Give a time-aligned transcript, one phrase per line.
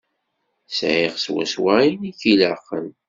[0.77, 2.87] Sεiɣ swaswa ayen i k-ilaqen.